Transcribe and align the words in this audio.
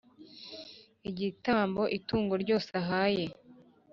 Igitambo 1.09 1.81
itungo 1.97 2.33
ryose 2.43 2.69
ahaye 2.81 3.25